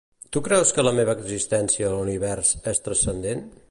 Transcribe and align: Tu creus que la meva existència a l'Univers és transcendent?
Tu 0.35 0.41
creus 0.47 0.71
que 0.77 0.85
la 0.87 0.93
meva 1.01 1.15
existència 1.21 1.91
a 1.91 1.95
l'Univers 1.95 2.59
és 2.77 2.87
transcendent? 2.89 3.51